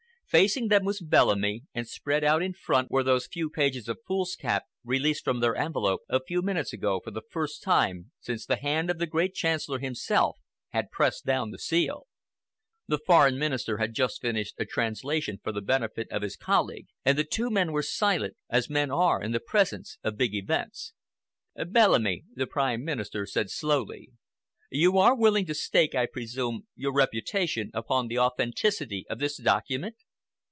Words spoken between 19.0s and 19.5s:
in the